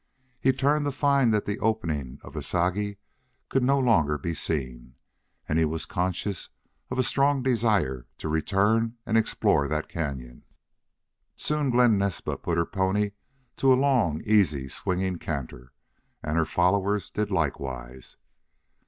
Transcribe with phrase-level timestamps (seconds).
[0.39, 2.97] He turned to find that the opening of the Sagi
[3.49, 4.95] could no longer be seen,
[5.47, 6.49] and he was conscious
[6.89, 10.41] of a strong desire to return and explore that cañon.
[11.35, 13.11] Soon Glen Naspa put her pony
[13.57, 15.71] to a long, easy, swinging canter
[16.23, 18.17] and her followers did likewise.